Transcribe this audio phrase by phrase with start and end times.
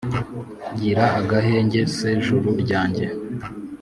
[0.77, 3.05] gira agahenge se juru ryanjye